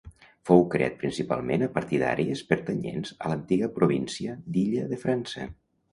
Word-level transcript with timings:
Fou 0.49 0.61
creat 0.75 0.95
principalment 1.01 1.65
a 1.65 1.67
partir 1.75 1.99
d'àrees 2.03 2.41
pertanyents 2.53 3.13
a 3.27 3.31
l'antiga 3.33 3.69
província 3.77 4.37
d'Illa 4.57 4.87
de 4.95 5.01
França. 5.05 5.47